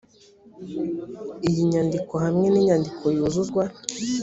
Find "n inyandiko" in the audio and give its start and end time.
2.49-3.03